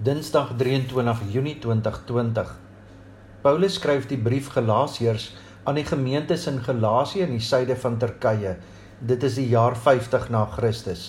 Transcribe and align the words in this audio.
Dinsdag 0.00 0.54
23 0.56 1.28
Junie 1.28 1.58
2020. 1.60 2.54
Paulus 3.44 3.74
skryf 3.76 4.06
die 4.08 4.16
brief 4.16 4.46
Galasiërs 4.54 5.26
aan 5.68 5.76
die 5.76 5.84
gemeentes 5.84 6.46
in 6.48 6.56
Galasië 6.64 7.26
in 7.26 7.34
die 7.34 7.44
suide 7.44 7.76
van 7.82 7.98
Turkye. 8.00 8.54
Dit 9.04 9.26
is 9.28 9.36
die 9.36 9.44
jaar 9.50 9.76
50 9.76 10.30
na 10.32 10.46
Christus. 10.54 11.02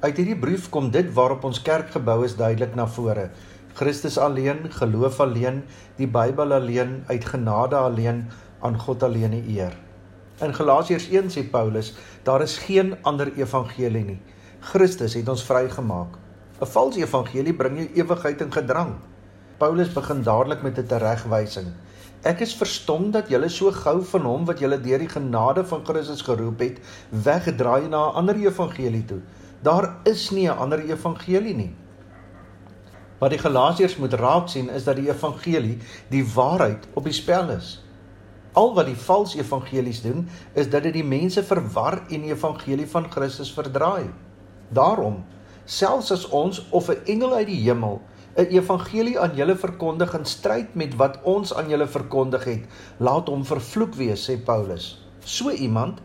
Uit 0.00 0.16
hierdie 0.16 0.38
brief 0.40 0.70
kom 0.72 0.88
dit 0.94 1.12
waarop 1.12 1.44
ons 1.50 1.60
kerk 1.60 1.92
gebou 1.92 2.22
is 2.24 2.38
duidelik 2.40 2.72
na 2.80 2.88
vore. 2.88 3.26
Christus 3.76 4.16
alleen, 4.16 4.64
geloof 4.72 5.20
alleen, 5.20 5.60
die 6.00 6.08
Bybel 6.08 6.56
alleen, 6.62 7.02
uit 7.12 7.28
genade 7.28 7.76
alleen, 7.76 8.24
aan 8.64 8.80
God 8.86 9.04
alleen 9.04 9.36
die 9.36 9.58
eer. 9.58 9.76
In 10.40 10.56
Galasiërs 10.56 11.12
1 11.12 11.28
sê 11.36 11.44
Paulus, 11.44 11.92
daar 12.24 12.40
is 12.40 12.56
geen 12.64 12.96
ander 13.04 13.28
evangelie 13.36 14.06
nie. 14.14 14.20
Christus 14.72 15.20
het 15.20 15.28
ons 15.28 15.44
vrygemaak. 15.44 16.21
'n 16.62 16.66
Valse 16.70 17.00
evangelie 17.02 17.54
bring 17.58 17.78
jou 17.80 17.88
ewigheid 17.98 18.40
in 18.40 18.52
gedrang. 18.52 18.92
Paulus 19.58 19.88
begin 19.92 20.22
dadelik 20.22 20.62
met 20.62 20.78
'n 20.78 20.86
teregwysing. 20.86 21.72
Ek 22.22 22.40
is 22.40 22.54
verstom 22.54 23.10
dat 23.10 23.28
julle 23.28 23.48
so 23.48 23.70
gou 23.70 24.02
van 24.04 24.22
hom 24.22 24.44
wat 24.46 24.60
julle 24.62 24.78
deur 24.80 24.98
die 24.98 25.10
genade 25.10 25.64
van 25.64 25.82
Christus 25.84 26.22
geroep 26.22 26.60
het, 26.60 26.78
weggedraai 27.10 27.88
na 27.88 28.10
'n 28.10 28.14
ander 28.14 28.36
evangelie 28.36 29.04
toe. 29.04 29.18
Daar 29.62 29.96
is 30.04 30.30
nie 30.30 30.46
'n 30.48 30.56
ander 30.56 30.78
evangelie 30.78 31.54
nie. 31.54 31.74
Wat 33.18 33.30
die 33.30 33.38
Galasiërs 33.38 33.96
moet 33.96 34.12
raak 34.12 34.48
sien 34.48 34.70
is 34.70 34.84
dat 34.84 34.96
die 34.96 35.08
evangelie, 35.08 35.78
die 36.10 36.24
waarheid 36.34 36.86
op 36.94 37.04
die 37.04 37.12
spel 37.12 37.50
is. 37.50 37.84
Al 38.52 38.74
wat 38.74 38.86
die 38.86 38.96
valse 38.96 39.38
evangelies 39.38 40.02
doen, 40.02 40.28
is 40.52 40.70
dat 40.70 40.82
dit 40.82 40.92
die 40.92 41.04
mense 41.04 41.42
verwar 41.42 42.02
en 42.08 42.20
die 42.20 42.32
evangelie 42.32 42.86
van 42.86 43.10
Christus 43.10 43.52
verdraai. 43.52 44.10
Daarom 44.68 45.24
selfs 45.72 46.10
as 46.12 46.24
ons 46.28 46.64
of 46.70 46.88
'n 46.90 47.04
engel 47.14 47.34
uit 47.40 47.46
die 47.48 47.62
hemel 47.64 48.00
'n 48.36 48.48
evangelie 48.56 49.18
aan 49.20 49.34
julle 49.36 49.56
verkondig 49.56 50.14
in 50.16 50.24
stryd 50.24 50.74
met 50.74 50.94
wat 50.96 51.18
ons 51.22 51.52
aan 51.54 51.68
julle 51.68 51.86
verkondig 51.86 52.44
het, 52.44 52.62
laat 52.96 53.28
hom 53.28 53.44
vervloek 53.44 53.94
wees, 53.94 54.24
sê 54.28 54.36
Paulus. 54.44 54.86
So 55.24 55.50
iemand, 55.50 55.98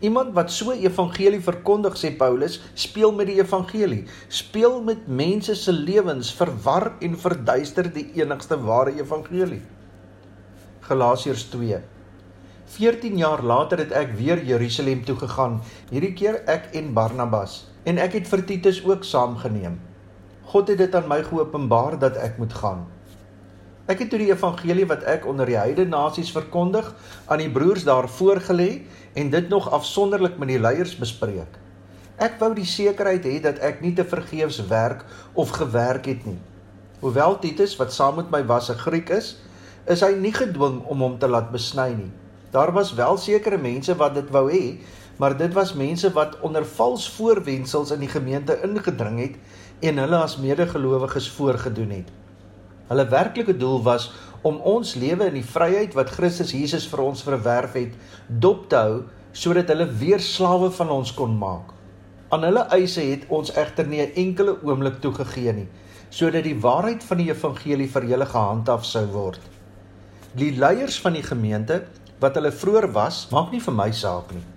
iemand 0.00 0.32
wat 0.32 0.50
so 0.50 0.72
evangelie 0.72 1.40
verkondig, 1.40 1.98
sê 2.00 2.16
Paulus, 2.16 2.60
speel 2.74 3.12
met 3.12 3.26
die 3.26 3.36
evangelie, 3.40 4.04
speel 4.28 4.80
met 4.82 5.08
mense 5.08 5.54
se 5.54 5.72
lewens, 5.72 6.32
verwar 6.32 6.92
en 7.00 7.18
verduister 7.18 7.92
die 7.92 8.06
enigste 8.14 8.56
ware 8.64 8.96
evangelie. 8.96 9.60
Galasiërs 10.80 11.44
2 11.52 11.82
14 12.74 13.18
jaar 13.18 13.42
later 13.42 13.78
het 13.78 13.92
ek 13.92 14.16
weer 14.16 14.40
Jerusalem 14.44 15.04
toe 15.04 15.16
gegaan, 15.16 15.60
hierdie 15.90 16.14
keer 16.16 16.40
ek 16.48 16.72
en 16.72 16.94
Barnabas 16.96 17.73
en 17.84 18.00
ek 18.00 18.18
het 18.18 18.28
vir 18.28 18.44
Titus 18.48 18.80
ook 18.84 19.04
saamgeneem. 19.04 19.78
God 20.52 20.68
het 20.72 20.78
dit 20.78 20.94
aan 20.94 21.08
my 21.08 21.22
geopenbaar 21.24 21.98
dat 21.98 22.16
ek 22.20 22.38
moet 22.40 22.52
gaan. 22.52 22.86
Ek 23.84 24.00
het 24.00 24.08
toe 24.08 24.18
die 24.22 24.30
evangelie 24.32 24.86
wat 24.88 25.02
ek 25.04 25.26
onder 25.28 25.48
die 25.48 25.58
heidene 25.60 25.92
nasies 25.92 26.32
verkondig 26.32 26.86
aan 27.28 27.42
die 27.42 27.50
broers 27.52 27.84
daar 27.84 28.08
voorgelê 28.08 28.86
en 29.12 29.30
dit 29.30 29.48
nog 29.52 29.68
afsonderlik 29.76 30.38
met 30.40 30.54
die 30.54 30.60
leiers 30.60 30.94
bespreek. 30.96 31.60
Ek 32.16 32.38
wou 32.40 32.54
die 32.56 32.68
sekerheid 32.68 33.26
hê 33.28 33.40
dat 33.44 33.60
ek 33.60 33.82
nie 33.84 33.92
te 33.92 34.06
vergeefs 34.08 34.62
werk 34.70 35.04
of 35.34 35.52
gewerk 35.52 36.08
het 36.08 36.24
nie. 36.24 36.38
Hoewel 37.02 37.36
Titus 37.42 37.74
wat 37.76 37.92
saam 37.92 38.16
met 38.22 38.30
my 38.32 38.40
was 38.48 38.70
'n 38.70 38.80
Griek 38.80 39.10
is, 39.10 39.36
is 39.86 40.00
hy 40.00 40.14
nie 40.16 40.32
gedwing 40.32 40.80
om 40.88 41.00
hom 41.04 41.18
te 41.18 41.28
laat 41.28 41.52
besny 41.52 41.92
nie. 41.92 42.12
Daar 42.50 42.72
was 42.72 42.94
wel 42.94 43.16
sekere 43.16 43.58
mense 43.58 43.94
wat 43.96 44.14
dit 44.14 44.30
wou 44.30 44.48
hê, 44.50 44.78
maar 45.16 45.36
dit 45.36 45.52
was 45.52 45.74
mense 45.74 46.10
wat 46.12 46.40
onder 46.40 46.66
vals 46.66 47.08
voorwendsels 47.10 47.90
in 47.90 48.02
die 48.02 48.10
gemeente 48.10 48.58
ingedring 48.62 49.18
het 49.20 49.36
en 49.80 49.98
hulle 49.98 50.16
as 50.16 50.36
medegelowiges 50.36 51.30
voorgedoen 51.30 51.90
het. 51.90 52.08
Hulle 52.88 53.08
werklike 53.08 53.56
doel 53.56 53.82
was 53.82 54.12
om 54.42 54.58
ons 54.60 54.94
lewe 54.94 55.30
in 55.30 55.38
die 55.38 55.46
vryheid 55.46 55.94
wat 55.96 56.12
Christus 56.12 56.52
Jesus 56.52 56.86
vir 56.90 57.00
ons 57.04 57.22
verwerf 57.24 57.76
het, 57.78 57.94
dop 58.28 58.68
te 58.68 58.76
hou 58.76 58.98
sodat 59.34 59.70
hulle 59.72 59.86
weer 59.98 60.20
slawe 60.22 60.68
van 60.70 60.92
ons 60.94 61.14
kon 61.14 61.32
maak. 61.38 61.72
Aan 62.34 62.44
hulle 62.46 62.66
eise 62.76 63.02
het 63.02 63.24
ons 63.28 63.52
egter 63.54 63.86
nie 63.86 64.02
'n 64.02 64.14
enkele 64.14 64.58
oomblik 64.62 65.00
toegegee 65.00 65.52
nie, 65.52 65.68
sodat 66.10 66.44
die 66.44 66.60
waarheid 66.60 67.04
van 67.04 67.18
die 67.18 67.30
evangelie 67.30 67.88
vir 67.88 68.04
julle 68.04 68.26
gehandhaaf 68.26 68.84
sou 68.84 69.06
word. 69.06 69.40
Die 70.34 70.52
leiers 70.56 71.00
van 71.00 71.12
die 71.12 71.22
gemeente 71.22 71.84
wat 72.20 72.34
hulle 72.34 72.52
vroeër 72.52 72.92
was, 72.92 73.28
maak 73.30 73.50
nie 73.52 73.60
vir 73.60 73.74
my 73.74 73.90
saak 73.92 74.32
nie. 74.32 74.53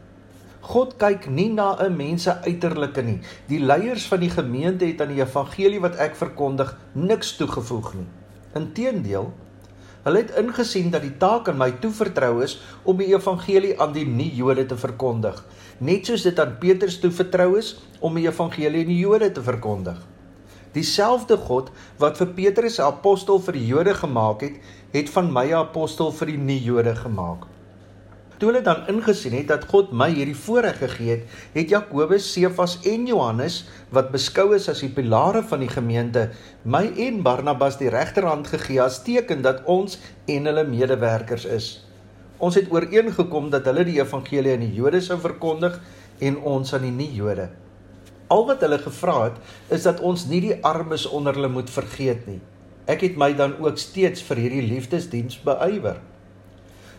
God 0.68 0.98
kyk 1.00 1.30
nie 1.32 1.48
na 1.48 1.80
'n 1.80 1.96
mens 1.96 2.24
se 2.24 2.34
uiterlike 2.44 3.02
nie. 3.02 3.20
Die 3.48 3.60
leiers 3.60 4.08
van 4.12 4.20
die 4.20 4.30
gemeente 4.30 4.86
het 4.86 5.02
aan 5.02 5.14
die 5.16 5.24
evangelie 5.24 5.80
wat 5.80 5.96
ek 5.96 6.16
verkondig 6.16 6.76
niks 6.94 7.38
toegevoeg 7.38 7.94
nie. 7.94 8.08
Inteendeel, 8.54 9.32
hulle 10.04 10.18
het 10.18 10.36
ingesien 10.36 10.92
dat 10.92 11.02
die 11.02 11.18
taak 11.18 11.48
aan 11.48 11.58
my 11.58 11.72
toevertrou 11.72 12.44
is 12.44 12.60
om 12.84 12.98
die 12.98 13.16
evangelie 13.16 13.80
aan 13.80 13.94
die 13.94 14.06
nie-Jode 14.06 14.66
te 14.66 14.76
verkondig, 14.76 15.46
net 15.80 16.06
soos 16.06 16.24
dit 16.24 16.40
aan 16.40 16.58
Petrus 16.60 17.00
toevertrou 17.00 17.58
is 17.58 17.78
om 18.00 18.16
die 18.16 18.28
evangelie 18.28 18.84
aan 18.84 18.94
die 18.94 19.00
Jode 19.00 19.32
te 19.32 19.42
verkondig. 19.42 20.04
Dieselfde 20.74 21.38
God 21.38 21.72
wat 21.98 22.18
vir 22.18 22.28
Petrus 22.28 22.80
'n 22.80 22.92
apostel 22.92 23.40
vir 23.40 23.54
die 23.54 23.68
Jode 23.68 23.94
gemaak 23.94 24.42
het, 24.42 24.60
het 24.92 25.10
van 25.10 25.32
my 25.32 25.48
'n 25.48 25.64
apostel 25.64 26.12
vir 26.12 26.28
die 26.28 26.38
nie-Jode 26.38 26.96
gemaak. 26.96 27.48
Toe 28.38 28.52
hulle 28.52 28.62
dan 28.62 28.84
ingesien 28.92 29.34
het 29.34 29.48
dat 29.50 29.64
God 29.72 29.90
my 29.98 30.12
hierdie 30.14 30.38
voorreg 30.38 30.78
gegee 30.78 31.16
het, 31.16 31.38
het 31.56 31.72
Jakobus, 31.74 32.28
Sefas 32.30 32.76
en 32.86 33.08
Johannes 33.10 33.64
wat 33.94 34.12
beskou 34.14 34.52
is 34.54 34.68
as 34.70 34.84
die 34.86 34.92
pilare 34.94 35.42
van 35.50 35.64
die 35.66 35.72
gemeente, 35.72 36.28
my 36.62 36.84
en 37.02 37.24
Barnabas 37.26 37.80
die 37.82 37.90
regterhand 37.90 38.50
gegee 38.52 38.78
as 38.84 39.00
teken 39.06 39.42
dat 39.46 39.64
ons 39.66 39.98
en 40.30 40.50
hulle 40.52 40.68
medewerkers 40.70 41.48
is. 41.50 41.70
Ons 42.38 42.60
het 42.60 42.70
ooreengekom 42.70 43.50
dat 43.50 43.66
hulle 43.66 43.88
die 43.88 43.98
evangelie 43.98 44.54
aan 44.54 44.68
die 44.68 44.76
Jode 44.78 45.02
sou 45.02 45.18
verkondig 45.18 45.80
en 46.22 46.38
ons 46.38 46.76
aan 46.78 46.86
die 46.86 46.94
nie-Jode. 46.94 47.48
Al 48.30 48.46
wat 48.46 48.62
hulle 48.62 48.78
gevra 48.84 49.16
het, 49.24 49.40
is 49.74 49.88
dat 49.88 50.04
ons 50.06 50.28
nie 50.30 50.44
die 50.44 50.60
armes 50.62 51.08
onder 51.10 51.34
hulle 51.34 51.50
moet 51.50 51.74
vergeet 51.74 52.30
nie. 52.30 52.38
Ek 52.86 53.02
het 53.02 53.18
my 53.18 53.32
dan 53.34 53.58
ook 53.64 53.82
steeds 53.82 54.22
vir 54.30 54.44
hierdie 54.46 54.68
liefdesdiens 54.68 55.40
beywer. 55.42 55.98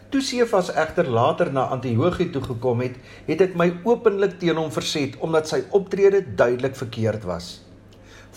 Toe 0.09 0.23
Sefas 0.25 0.71
egter 0.73 1.05
later 1.13 1.51
na 1.53 1.67
Antiochië 1.69 2.31
toe 2.33 2.41
gekom 2.41 2.81
het, 2.81 2.95
het 3.27 3.43
ek 3.45 3.57
my 3.61 3.67
openlik 3.85 4.39
teen 4.41 4.57
hom 4.57 4.71
verset 4.73 5.19
omdat 5.21 5.51
sy 5.51 5.59
optrede 5.77 6.23
duidelik 6.25 6.79
verkeerd 6.81 7.27
was. 7.29 7.49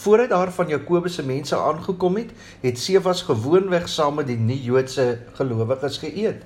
Voordat 0.04 0.34
daar 0.34 0.52
van 0.52 0.68
Jakobus 0.68 1.16
se 1.16 1.24
mense 1.24 1.56
aangekom 1.56 2.18
het, 2.20 2.34
het 2.60 2.80
Sefas 2.80 3.24
gewoonweg 3.24 3.88
saam 3.88 4.20
met 4.20 4.28
die 4.28 4.36
nie-Joodse 4.36 5.06
gelowiges 5.40 6.02
geëet. 6.04 6.44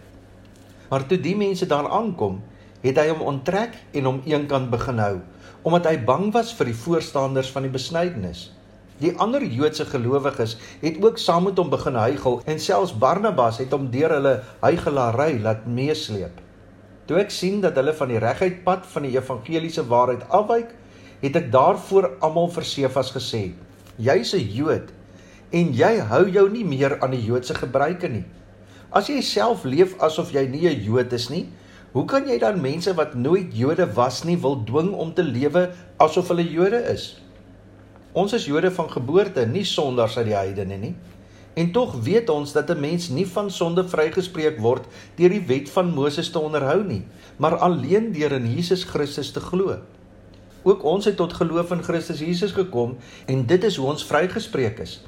Maar 0.92 1.08
toe 1.10 1.18
die 1.18 1.34
mense 1.38 1.66
daar 1.66 1.90
aankom, 1.90 2.44
het 2.86 3.02
hy 3.02 3.08
hom 3.10 3.26
onttrek 3.26 3.74
en 3.98 4.12
hom 4.12 4.22
eenkant 4.30 4.70
begin 4.70 5.02
hou, 5.02 5.16
omdat 5.66 5.90
hy 5.90 5.98
bang 6.06 6.30
was 6.38 6.54
vir 6.54 6.70
die 6.70 6.78
voorstanders 6.86 7.50
van 7.50 7.66
die 7.66 7.74
besnydenis. 7.74 8.52
Die 9.04 9.12
ander 9.20 9.44
Joodse 9.44 9.84
gelowiges 9.84 10.54
het 10.80 11.02
ook 11.04 11.18
saam 11.20 11.50
met 11.50 11.58
hom 11.60 11.68
begin 11.68 11.98
huigel 12.00 12.38
en 12.48 12.60
selfs 12.64 12.94
Barnabas 12.96 13.58
het 13.60 13.74
hom 13.76 13.90
deur 13.92 14.14
hulle 14.16 14.36
huigelary 14.62 15.34
laat 15.44 15.66
meesleep. 15.68 16.38
Toe 17.06 17.20
ek 17.20 17.34
sien 17.36 17.60
dat 17.62 17.76
hulle 17.76 17.92
van 17.98 18.14
die 18.14 18.22
reguit 18.24 18.62
pad 18.64 18.86
van 18.94 19.04
die 19.04 19.18
evangeliese 19.18 19.84
waarheid 19.90 20.24
afwyk, 20.32 20.72
het 21.20 21.36
ek 21.36 21.52
daarvoor 21.52 22.08
almal 22.24 22.48
vir 22.56 22.68
Sefas 22.70 23.12
gesê: 23.12 23.52
"Jy's 24.00 24.34
'n 24.34 24.48
Jood 24.56 24.96
en 25.52 25.74
jy 25.74 26.00
hou 26.00 26.24
jou 26.30 26.48
nie 26.50 26.64
meer 26.64 26.98
aan 27.02 27.12
die 27.12 27.26
Joodse 27.26 27.54
gebruike 27.54 28.08
nie. 28.08 28.24
As 28.92 29.10
jy 29.10 29.20
self 29.22 29.66
leef 29.66 30.00
asof 30.00 30.32
jy 30.32 30.48
nie 30.48 30.70
'n 30.70 30.84
Jood 30.88 31.12
is 31.14 31.30
nie, 31.30 31.50
hoe 31.92 32.06
kan 32.06 32.28
jy 32.28 32.40
dan 32.40 32.62
mense 32.62 32.94
wat 32.96 33.16
nooit 33.16 33.52
Jode 33.52 33.94
was 33.94 34.24
nie 34.24 34.38
wil 34.38 34.64
dwing 34.64 34.94
om 34.94 35.14
te 35.14 35.24
lewe 35.24 35.72
asof 36.00 36.28
hulle 36.30 36.48
Jode 36.48 36.80
is?" 36.94 37.25
Ons 38.16 38.32
is 38.32 38.46
Jode 38.48 38.70
van 38.72 38.88
geboorte, 38.88 39.44
nie 39.44 39.66
sondaars 39.68 40.14
uit 40.16 40.30
die 40.30 40.38
heidene 40.38 40.78
nie. 40.80 40.94
En 41.60 41.74
tog 41.76 41.98
weet 42.04 42.30
ons 42.32 42.54
dat 42.56 42.70
'n 42.72 42.80
mens 42.80 43.10
nie 43.10 43.26
van 43.28 43.52
sonde 43.52 43.84
vrygespreek 43.84 44.60
word 44.60 44.88
deur 45.16 45.30
die 45.30 45.44
wet 45.48 45.70
van 45.70 45.92
Moses 45.92 46.30
te 46.32 46.40
onderhou 46.40 46.84
nie, 46.84 47.04
maar 47.38 47.58
alleen 47.58 48.12
deur 48.12 48.32
in 48.32 48.48
Jesus 48.56 48.84
Christus 48.84 49.32
te 49.32 49.40
glo. 49.40 49.80
Ook 50.64 50.84
ons 50.84 51.06
het 51.06 51.16
tot 51.16 51.34
geloof 51.34 51.72
in 51.72 51.84
Christus 51.84 52.20
Jesus 52.20 52.52
gekom 52.52 52.98
en 53.26 53.46
dit 53.46 53.64
is 53.64 53.76
hoe 53.76 53.88
ons 53.88 54.06
vrygespreek 54.06 54.80
is. 54.80 55.02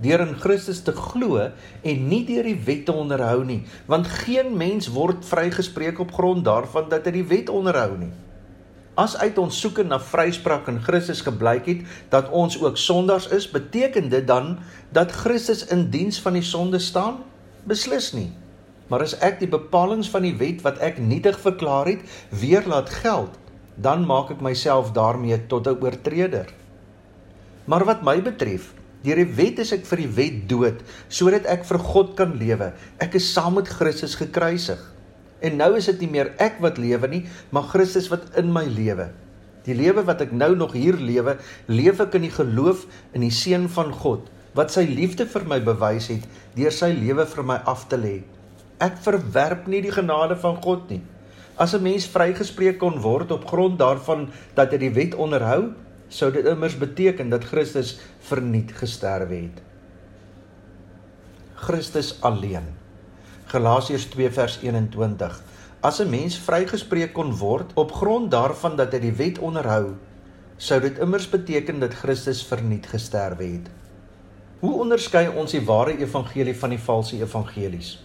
Deur 0.00 0.20
in 0.20 0.34
Christus 0.34 0.80
te 0.82 0.92
glo 0.92 1.50
en 1.82 2.08
nie 2.08 2.24
deur 2.24 2.42
die 2.42 2.60
wet 2.64 2.84
te 2.86 2.92
onderhou 2.92 3.44
nie, 3.44 3.62
want 3.86 4.06
geen 4.06 4.56
mens 4.56 4.88
word 4.88 5.24
vrygespreek 5.24 5.98
op 5.98 6.12
grond 6.12 6.44
daarvan 6.44 6.88
dat 6.88 7.04
hy 7.04 7.10
die 7.10 7.28
wet 7.28 7.48
onderhou 7.48 7.98
nie. 7.98 8.12
As 8.94 9.16
uit 9.18 9.38
ons 9.42 9.56
soeke 9.58 9.82
na 9.82 9.98
vryspraak 9.98 10.68
in 10.70 10.78
Christus 10.82 11.24
gebleik 11.26 11.66
het 11.66 11.80
dat 12.12 12.30
ons 12.30 12.54
ook 12.60 12.78
sondaars 12.78 13.26
is, 13.34 13.48
beteken 13.50 14.08
dit 14.12 14.26
dan 14.26 14.58
dat 14.94 15.12
Christus 15.12 15.64
in 15.66 15.88
diens 15.90 16.20
van 16.22 16.38
die 16.38 16.46
sonde 16.46 16.78
staan? 16.78 17.24
Beslis 17.66 18.12
nie. 18.14 18.30
Maar 18.86 19.02
as 19.02 19.16
ek 19.18 19.40
die 19.40 19.50
bepalinge 19.50 20.06
van 20.12 20.22
die 20.22 20.36
wet 20.38 20.62
wat 20.62 20.78
ek 20.78 21.00
nietig 21.02 21.40
verklaar 21.42 21.90
het, 21.90 22.06
weer 22.30 22.62
laat 22.70 22.92
geld, 23.02 23.34
dan 23.74 24.06
maak 24.06 24.30
ek 24.30 24.44
myself 24.44 24.92
daarmee 24.94 25.42
tot 25.50 25.66
'n 25.66 25.82
oortreder. 25.82 26.46
Maar 27.64 27.84
wat 27.84 28.02
my 28.02 28.22
betref, 28.22 28.74
Deur 29.04 29.20
die 29.20 29.34
wet 29.36 29.58
is 29.60 29.72
ek 29.72 29.84
vir 29.84 30.00
die 30.00 30.12
wet 30.16 30.36
dood 30.48 30.80
sodat 31.12 31.44
ek 31.44 31.66
vir 31.68 31.78
God 31.78 32.14
kan 32.16 32.38
lewe. 32.40 32.72
Ek 33.04 33.14
is 33.14 33.32
saam 33.34 33.58
met 33.58 33.68
Christus 33.68 34.14
gekruisig. 34.16 34.93
En 35.44 35.58
nou 35.60 35.74
is 35.76 35.90
dit 35.92 36.04
nie 36.04 36.12
meer 36.16 36.32
ek 36.42 36.60
wat 36.64 36.80
lewe 36.80 37.10
nie, 37.10 37.24
maar 37.52 37.68
Christus 37.68 38.08
wat 38.12 38.30
in 38.40 38.52
my 38.54 38.64
lewe. 38.64 39.10
Die 39.64 39.76
lewe 39.76 40.04
wat 40.04 40.20
ek 40.24 40.32
nou 40.32 40.52
nog 40.56 40.74
hier 40.76 40.96
lewe, 41.00 41.38
leef 41.68 42.00
ek 42.04 42.16
in 42.18 42.26
die 42.26 42.34
geloof 42.34 42.84
in 43.16 43.24
die 43.24 43.32
seun 43.32 43.68
van 43.72 43.92
God 43.92 44.30
wat 44.54 44.70
sy 44.70 44.84
liefde 44.86 45.26
vir 45.26 45.42
my 45.50 45.56
bewys 45.66 46.06
het 46.12 46.28
deur 46.54 46.70
sy 46.70 46.92
lewe 46.94 47.24
vir 47.26 47.46
my 47.46 47.56
af 47.70 47.88
te 47.90 47.98
lê. 47.98 48.20
Ek 48.82 49.00
verwerp 49.02 49.66
nie 49.70 49.80
die 49.82 49.94
genade 49.94 50.36
van 50.38 50.60
God 50.62 50.86
nie. 50.92 51.00
As 51.58 51.74
'n 51.74 51.82
mens 51.82 52.06
vrygespreek 52.06 52.78
kon 52.78 53.00
word 53.02 53.30
op 53.30 53.46
grond 53.46 53.78
daarvan 53.78 54.30
dat 54.54 54.70
hy 54.70 54.78
die 54.78 54.94
wet 54.94 55.14
onderhou, 55.14 55.74
sou 56.08 56.30
dit 56.30 56.46
immers 56.46 56.78
beteken 56.78 57.30
dat 57.30 57.44
Christus 57.44 57.98
verniet 58.20 58.72
gesterwe 58.72 59.34
het. 59.34 59.62
Christus 61.54 62.18
alleen. 62.20 62.83
Galasiërs 63.52 64.06
2 64.08 64.30
vers 64.32 64.58
21. 64.62 65.42
As 65.80 66.00
'n 66.00 66.08
mens 66.08 66.38
vrygespreek 66.38 67.12
kon 67.12 67.36
word 67.36 67.72
op 67.74 67.92
grond 67.92 68.30
daarvan 68.30 68.76
dat 68.76 68.92
hy 68.92 68.98
die 68.98 69.12
wet 69.12 69.38
onderhou, 69.38 69.94
sou 70.56 70.80
dit 70.80 70.98
immers 70.98 71.28
beteken 71.28 71.80
dat 71.80 71.94
Christus 71.94 72.46
verniet 72.46 72.86
gesterwe 72.86 73.44
het. 73.44 73.68
Hoe 74.60 74.80
onderskei 74.80 75.28
ons 75.28 75.50
die 75.52 75.60
ware 75.60 75.98
evangelie 75.98 76.56
van 76.56 76.70
die 76.70 76.78
valse 76.78 77.16
evangelies? 77.16 77.98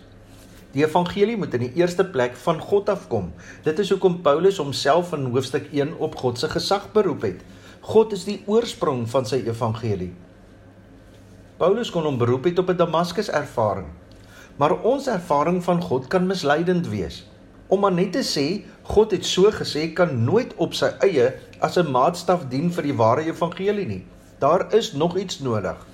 Die 0.72 0.84
evangelie 0.84 1.38
moet 1.38 1.54
in 1.54 1.60
die 1.60 1.74
eerste 1.74 2.04
plek 2.06 2.36
van 2.36 2.60
God 2.60 2.90
afkom. 2.90 3.32
Dit 3.64 3.80
is 3.80 3.90
hoekom 3.90 4.22
Paulus 4.22 4.58
homself 4.58 5.14
in 5.14 5.32
hoofstuk 5.32 5.72
1 5.72 5.98
op 5.98 6.16
God 6.16 6.40
se 6.40 6.50
gesag 6.50 6.92
beroep 6.92 7.22
het. 7.22 7.40
God 7.80 8.12
is 8.12 8.26
die 8.26 8.44
oorsprong 8.46 9.10
van 9.10 9.26
sy 9.26 9.42
evangelie. 9.48 10.14
Paulus 11.58 11.90
kon 11.90 12.04
hom 12.04 12.18
beroep 12.18 12.44
het 12.44 12.60
op 12.60 12.70
'n 12.70 12.78
Damaskus 12.78 13.30
ervaring. 13.30 13.88
Maar 14.60 14.74
ons 14.84 15.06
ervaring 15.08 15.62
van 15.64 15.80
God 15.82 16.08
kan 16.12 16.26
misleidend 16.28 16.88
wees. 16.92 17.22
Om 17.72 17.80
maar 17.80 17.94
net 17.96 18.10
te 18.12 18.24
sê 18.28 18.66
God 18.90 19.14
het 19.16 19.24
so 19.26 19.48
gesê 19.56 19.86
kan 19.96 20.12
nooit 20.26 20.52
op 20.60 20.76
sy 20.76 20.90
eie 21.06 21.30
as 21.64 21.78
'n 21.80 21.92
maatstaf 21.92 22.44
dien 22.52 22.68
vir 22.68 22.84
die 22.84 22.98
ware 23.02 23.24
evangelie 23.24 23.88
nie. 23.88 24.04
Daar 24.40 24.68
is 24.76 24.92
nog 24.92 25.18
iets 25.18 25.40
nodig. 25.40 25.88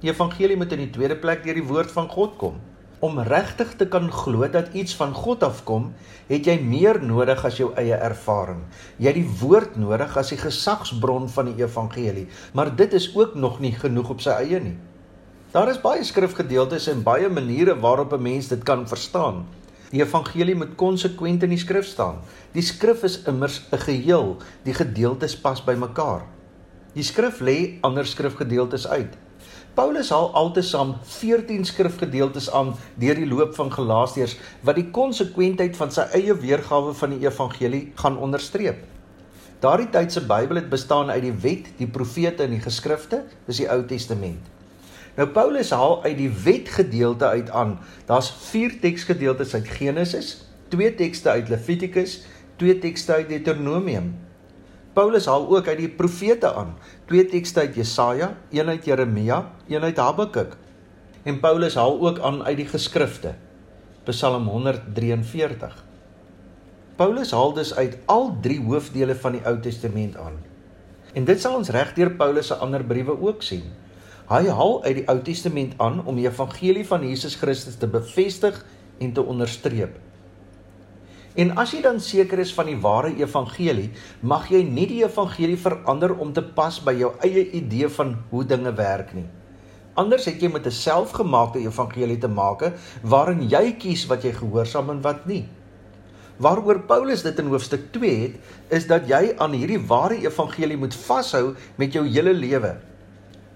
Die 0.00 0.10
evangelie 0.10 0.56
moet 0.56 0.72
in 0.72 0.78
die 0.78 0.90
tweede 0.90 1.16
plek 1.16 1.44
deur 1.44 1.54
die 1.54 1.68
woord 1.68 1.90
van 1.90 2.08
God 2.08 2.36
kom. 2.36 2.60
Om 2.98 3.18
regtig 3.18 3.76
te 3.76 3.86
kan 3.86 4.12
glo 4.12 4.48
dat 4.48 4.72
iets 4.72 4.96
van 4.96 5.12
God 5.14 5.42
afkom, 5.42 5.92
het 6.28 6.46
jy 6.46 6.60
meer 6.62 7.02
nodig 7.02 7.44
as 7.44 7.56
jou 7.56 7.74
eie 7.74 7.94
ervaring. 7.94 8.64
Jy 8.96 9.06
het 9.06 9.14
die 9.14 9.38
woord 9.40 9.76
nodig 9.76 10.16
as 10.16 10.28
die 10.28 10.38
gesagsbron 10.38 11.28
van 11.28 11.44
die 11.44 11.62
evangelie, 11.64 12.28
maar 12.52 12.76
dit 12.76 12.92
is 12.92 13.16
ook 13.16 13.34
nog 13.34 13.60
nie 13.60 13.72
genoeg 13.72 14.10
op 14.10 14.20
sy 14.20 14.30
eie 14.30 14.60
nie. 14.60 14.78
Daar 15.58 15.72
is 15.72 15.80
baie 15.82 16.04
skrifgedeeltes 16.06 16.84
en 16.86 17.00
baie 17.02 17.26
maniere 17.28 17.72
waarop 17.82 18.12
'n 18.14 18.22
mens 18.22 18.48
dit 18.48 18.62
kan 18.62 18.88
verstaan. 18.88 19.46
Die 19.90 20.02
evangelie 20.02 20.54
moet 20.54 20.74
konsekwent 20.74 21.42
in 21.42 21.48
die 21.48 21.58
skrif 21.58 21.86
staan. 21.86 22.18
Die 22.52 22.62
skrif 22.62 23.02
is 23.02 23.22
immers 23.22 23.66
'n 23.72 23.78
geheel. 23.78 24.36
Die 24.62 24.74
gedeeltes 24.74 25.40
pas 25.40 25.64
by 25.64 25.74
mekaar. 25.74 26.22
Die 26.92 27.02
skrif 27.02 27.40
lê 27.40 27.78
ander 27.80 28.06
skrifgedeeltes 28.06 28.86
uit. 28.86 29.16
Paulus 29.74 30.10
haal 30.10 30.34
altesaam 30.34 30.94
14 31.02 31.64
skrifgedeeltes 31.64 32.50
aan 32.50 32.74
deur 32.94 33.14
die 33.14 33.26
loop 33.26 33.54
van 33.54 33.72
Galasiërs 33.72 34.36
wat 34.60 34.74
die 34.74 34.90
konsekwentheid 34.90 35.76
van 35.76 35.90
sy 35.90 36.02
eie 36.12 36.34
weergawe 36.34 36.94
van 36.94 37.10
die 37.10 37.26
evangelie 37.26 37.92
gaan 37.94 38.18
onderstreep. 38.18 38.84
Daardie 39.58 39.90
tyd 39.90 40.12
se 40.12 40.20
Bybel 40.20 40.56
het 40.56 40.70
bestaan 40.70 41.10
uit 41.10 41.22
die 41.22 41.38
wet, 41.40 41.66
die 41.76 41.88
profete 41.88 42.42
en 42.42 42.50
die 42.50 42.62
geskrifte, 42.62 43.24
dis 43.46 43.56
die 43.56 43.70
Ou 43.70 43.84
Testament. 43.84 44.57
Nou 45.18 45.26
Paulus 45.34 45.72
haal 45.74 45.96
uit 46.04 46.14
die 46.14 46.30
wetgedeelte 46.30 47.26
uit 47.26 47.50
aan. 47.50 47.78
Daar's 48.06 48.30
4 48.30 48.78
teksgedeeltes 48.80 49.54
uit 49.54 49.66
Genesis, 49.68 50.44
2 50.70 50.94
tekste 50.94 51.30
uit 51.30 51.48
Levitikus, 51.48 52.20
2 52.56 52.78
tekste 52.78 53.12
uit 53.12 53.28
Deuteronomium. 53.28 54.12
Paulus 54.92 55.26
haal 55.26 55.48
ook 55.50 55.66
uit 55.66 55.78
die 55.78 55.88
profete 55.88 56.52
aan, 56.54 56.76
2 57.10 57.26
tekste 57.26 57.60
uit 57.60 57.74
Jesaja, 57.74 58.36
1 58.50 58.68
uit 58.68 58.84
Jeremia, 58.84 59.50
1 59.66 59.82
uit 59.82 59.96
Habakuk. 59.96 60.54
En 61.22 61.40
Paulus 61.40 61.74
haal 61.74 61.98
ook 62.00 62.18
aan 62.18 62.44
uit 62.44 62.56
die 62.56 62.68
geskrifte. 62.70 63.34
Psalm 64.04 64.46
143. 64.46 65.84
Paulus 66.96 67.30
haal 67.30 67.52
dus 67.52 67.74
uit 67.74 67.98
al 68.06 68.36
drie 68.40 68.62
hoofdele 68.62 69.18
van 69.18 69.32
die 69.32 69.42
Ou 69.46 69.58
Testament 69.60 70.16
aan. 70.16 70.38
En 71.12 71.24
dit 71.24 71.40
sal 71.40 71.58
ons 71.58 71.74
reg 71.74 71.92
deur 71.98 72.10
Paulus 72.10 72.46
se 72.46 72.54
ander 72.54 72.84
briewe 72.84 73.18
ook 73.20 73.42
sien. 73.42 73.66
Hy 74.28 74.42
haal 74.52 74.74
uit 74.84 74.98
die 74.98 75.06
Ou 75.08 75.16
Testament 75.24 75.78
aan 75.80 76.02
om 76.04 76.18
die 76.18 76.26
evangelie 76.26 76.84
van 76.84 77.00
Jesus 77.06 77.38
Christus 77.40 77.78
te 77.80 77.88
bevestig 77.88 78.58
en 79.00 79.14
te 79.16 79.22
onderstreep. 79.24 79.94
En 81.38 81.54
as 81.56 81.72
jy 81.72 81.78
dan 81.80 81.96
seker 82.02 82.42
is 82.42 82.52
van 82.52 82.68
die 82.68 82.76
ware 82.82 83.14
evangelie, 83.16 83.86
mag 84.20 84.50
jy 84.52 84.60
nie 84.68 84.84
die 84.90 84.98
evangelie 85.00 85.56
verander 85.56 86.12
om 86.20 86.34
te 86.36 86.42
pas 86.42 86.76
by 86.84 86.92
jou 86.98 87.14
eie 87.24 87.46
idee 87.56 87.88
van 87.94 88.18
hoe 88.28 88.42
dinge 88.44 88.74
werk 88.76 89.14
nie. 89.16 89.24
Anders 89.98 90.28
het 90.28 90.42
jy 90.44 90.50
met 90.52 90.66
'n 90.66 90.76
selfgemaakte 90.76 91.64
evangelie 91.64 92.18
te 92.18 92.28
maak 92.28 92.74
waarin 93.02 93.48
jy 93.48 93.72
kies 93.78 94.04
wat 94.12 94.24
jy 94.24 94.32
gehoorsaam 94.32 94.90
en 94.90 95.00
wat 95.00 95.24
nie. 95.26 95.48
Waaroor 96.36 96.84
Paulus 96.86 97.22
dit 97.22 97.38
in 97.38 97.46
hoofstuk 97.46 97.92
2 97.92 98.20
het, 98.20 98.34
is 98.68 98.86
dat 98.86 99.08
jy 99.08 99.34
aan 99.38 99.52
hierdie 99.52 99.86
ware 99.86 100.20
evangelie 100.20 100.76
moet 100.76 100.94
vashou 100.94 101.54
met 101.76 101.92
jou 101.92 102.06
hele 102.06 102.34
lewe. 102.34 102.87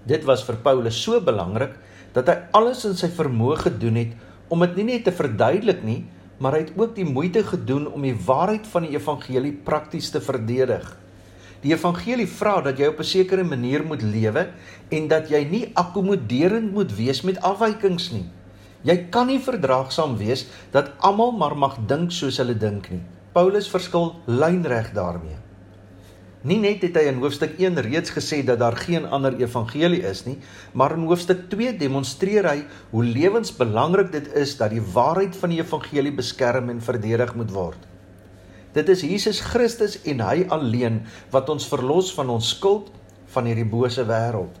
Dit 0.05 0.25
was 0.27 0.43
vir 0.43 0.57
Paulus 0.63 0.97
so 0.99 1.21
belangrik 1.23 1.77
dat 2.13 2.27
hy 2.27 2.35
alles 2.59 2.83
in 2.89 2.97
sy 2.99 3.07
vermoë 3.07 3.61
gedoen 3.67 4.01
het 4.01 4.17
om 4.51 4.61
dit 4.65 4.75
nie 4.79 4.87
net 4.91 5.05
te 5.07 5.13
verduidelik 5.15 5.79
nie, 5.87 6.03
maar 6.43 6.57
hy 6.57 6.65
het 6.65 6.73
ook 6.75 6.91
die 6.97 7.07
moeite 7.07 7.43
gedoen 7.47 7.87
om 7.87 8.03
die 8.03 8.17
waarheid 8.25 8.67
van 8.67 8.83
die 8.85 8.97
evangelie 8.97 9.53
prakties 9.65 10.11
te 10.11 10.21
verdedig. 10.21 10.83
Die 11.63 11.71
evangelie 11.71 12.27
vra 12.27 12.57
dat 12.61 12.79
jy 12.79 12.89
op 12.91 12.99
'n 12.99 13.07
sekere 13.07 13.43
manier 13.43 13.85
moet 13.87 14.01
lewe 14.01 14.47
en 14.91 15.07
dat 15.07 15.29
jy 15.29 15.43
nie 15.49 15.71
akkommoderend 15.73 16.73
moet 16.73 16.91
wees 16.95 17.21
met 17.21 17.39
afwykings 17.41 18.11
nie. 18.11 18.25
Jy 18.83 19.07
kan 19.09 19.27
nie 19.27 19.39
verdraagsaam 19.39 20.17
wees 20.17 20.45
dat 20.71 20.91
almal 20.99 21.31
maar 21.31 21.55
mag 21.55 21.77
dink 21.87 22.11
soos 22.11 22.37
hulle 22.37 22.57
dink 22.57 22.91
nie. 22.91 23.01
Paulus 23.33 23.69
verskil 23.69 24.15
lynreg 24.27 24.91
daarmee. 24.93 25.39
Nie 26.43 26.57
net 26.59 26.81
het 26.83 26.97
hy 26.99 27.05
in 27.07 27.21
hoofstuk 27.23 27.53
1 27.55 27.77
reeds 27.85 28.11
gesê 28.11 28.41
dat 28.43 28.59
daar 28.59 28.75
geen 28.75 29.05
ander 29.07 29.37
evangelie 29.39 30.01
is 30.09 30.25
nie, 30.27 30.35
maar 30.75 30.91
in 30.97 31.05
hoofstuk 31.07 31.45
2 31.53 31.77
demonstreer 31.79 32.49
hy 32.49 32.57
hoe 32.91 33.03
lewensbelangrik 33.07 34.11
dit 34.11 34.27
is 34.41 34.57
dat 34.59 34.75
die 34.75 34.83
waarheid 34.83 35.37
van 35.39 35.53
die 35.55 35.61
evangelie 35.63 36.11
beskerm 36.11 36.67
en 36.73 36.83
verdedig 36.83 37.31
moet 37.39 37.55
word. 37.55 37.87
Dit 38.75 38.91
is 38.91 39.05
Jesus 39.07 39.39
Christus 39.53 39.95
en 40.03 40.19
hy 40.25 40.43
alleen 40.51 40.99
wat 41.31 41.47
ons 41.53 41.69
verlos 41.71 42.11
van 42.17 42.35
ons 42.35 42.51
skuld 42.57 42.91
van 43.31 43.47
hierdie 43.47 43.69
bose 43.69 44.03
wêreld. 44.03 44.59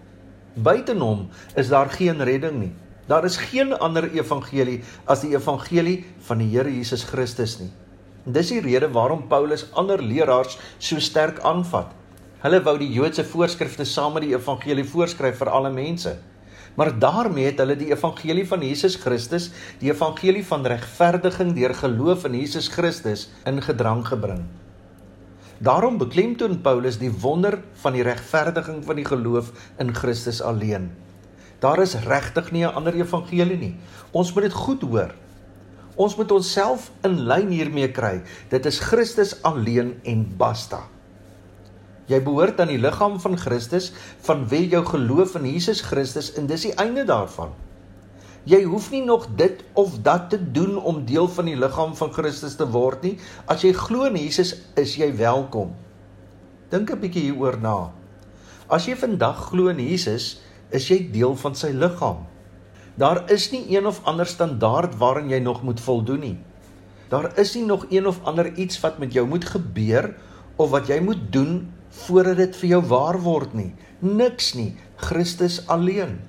Buiten 0.55 1.03
hom 1.03 1.27
is 1.59 1.67
daar 1.73 1.91
geen 1.91 2.23
redding 2.23 2.59
nie. 2.61 2.73
Daar 3.11 3.25
is 3.27 3.35
geen 3.49 3.75
ander 3.75 4.07
evangelie 4.15 4.79
as 5.03 5.25
die 5.25 5.33
evangelie 5.35 6.05
van 6.29 6.39
die 6.39 6.53
Here 6.53 6.71
Jesus 6.71 7.03
Christus 7.03 7.59
nie. 7.59 7.73
Dis 8.23 8.53
die 8.53 8.61
rede 8.63 8.87
waarom 8.95 9.25
Paulus 9.27 9.65
ander 9.75 9.99
leraars 9.99 10.55
so 10.79 10.99
sterk 10.99 11.41
aanvat. 11.43 11.91
Hulle 12.43 12.61
wou 12.63 12.77
die 12.79 12.91
Joodse 12.91 13.25
voorskrifte 13.27 13.83
saam 13.83 14.13
met 14.15 14.23
die 14.23 14.31
evangelie 14.35 14.85
voorskryf 14.87 15.41
vir 15.41 15.51
alle 15.51 15.71
mense. 15.71 16.15
Maar 16.79 16.93
daarmee 16.99 17.49
het 17.51 17.59
hulle 17.59 17.75
die 17.75 17.91
evangelie 17.91 18.45
van 18.47 18.63
Jesus 18.63 18.95
Christus, 18.95 19.49
die 19.79 19.91
evangelie 19.91 20.43
van 20.47 20.65
regverdiging 20.65 21.51
deur 21.53 21.75
geloof 21.75 22.23
in 22.25 22.37
Jesus 22.39 22.67
Christus 22.71 23.27
in 23.45 23.61
gedrang 23.61 24.05
gebring. 24.07 24.45
Daarom 25.63 25.99
beklemtoon 25.99 26.61
Paulus 26.63 26.97
die 26.99 27.11
wonder 27.11 27.59
van 27.83 27.93
die 27.93 28.03
regverdiging 28.07 28.81
van 28.87 28.99
die 28.99 29.07
geloof 29.07 29.51
in 29.79 29.93
Christus 29.95 30.41
alleen. 30.41 30.91
Daar 31.59 31.79
is 31.83 31.95
regtig 32.07 32.51
nie 32.51 32.63
'n 32.63 32.75
ander 32.75 32.95
evangelie 32.95 33.57
nie. 33.57 33.75
Ons 34.11 34.33
moet 34.33 34.43
dit 34.43 34.53
goed 34.53 34.81
hoor. 34.81 35.13
Ons 35.95 36.15
moet 36.17 36.31
onsself 36.33 36.89
in 37.05 37.19
lyn 37.29 37.51
hiermee 37.53 37.91
kry. 37.93 38.21
Dit 38.49 38.65
is 38.65 38.79
Christus 38.81 39.35
alleen 39.45 39.95
en 40.09 40.25
basta. 40.37 40.81
Jy 42.09 42.19
behoort 42.25 42.59
aan 42.59 42.73
die 42.73 42.81
liggaam 42.81 43.19
van 43.21 43.37
Christus 43.39 43.91
van 44.25 44.47
wie 44.51 44.65
jou 44.71 44.81
geloof 44.85 45.37
in 45.39 45.45
Jesus 45.47 45.83
Christus 45.85 46.33
en 46.39 46.49
dis 46.49 46.65
die 46.67 46.73
einde 46.81 47.05
daarvan. 47.07 47.53
Jy 48.49 48.65
hoef 48.67 48.89
nie 48.91 49.05
nog 49.05 49.29
dit 49.39 49.61
of 49.79 49.95
dat 50.03 50.27
te 50.33 50.39
doen 50.51 50.75
om 50.75 51.05
deel 51.07 51.29
van 51.31 51.47
die 51.47 51.55
liggaam 51.55 51.93
van 51.95 52.11
Christus 52.11 52.57
te 52.59 52.67
word 52.67 53.05
nie. 53.07 53.13
As 53.47 53.63
jy 53.63 53.71
glo 53.77 54.09
in 54.09 54.19
Jesus, 54.19 54.57
is 54.75 54.97
jy 54.99 55.13
welkom. 55.15 55.71
Dink 56.69 56.91
'n 56.91 56.99
bietjie 56.99 57.29
hieroor 57.29 57.57
na. 57.61 57.93
As 58.67 58.85
jy 58.85 58.95
vandag 58.95 59.47
glo 59.47 59.69
in 59.69 59.79
Jesus, 59.79 60.41
is 60.71 60.89
jy 60.89 61.11
deel 61.11 61.35
van 61.35 61.55
sy 61.55 61.71
liggaam. 61.71 62.25
Daar 62.93 63.31
is 63.31 63.47
nie 63.49 63.63
een 63.73 63.87
of 63.89 64.03
ander 64.05 64.27
standaard 64.29 64.97
waaraan 65.01 65.29
jy 65.29 65.39
nog 65.41 65.63
moet 65.65 65.81
voldoen 65.81 66.19
nie. 66.19 66.35
Daar 67.09 67.31
is 67.41 67.55
nie 67.57 67.65
nog 67.65 67.85
een 67.89 68.07
of 68.07 68.19
ander 68.23 68.51
iets 68.53 68.79
wat 68.79 68.99
met 69.01 69.13
jou 69.13 69.25
moet 69.27 69.45
gebeur 69.45 70.13
of 70.55 70.69
wat 70.69 70.87
jy 70.87 70.99
moet 71.01 71.31
doen 71.33 71.73
voordat 71.89 72.37
dit 72.37 72.55
vir 72.61 72.69
jou 72.69 72.81
waar 72.91 73.17
word 73.21 73.57
nie. 73.57 73.73
Niks 73.99 74.53
nie, 74.53 74.75
Christus 75.01 75.63
alleen. 75.67 76.19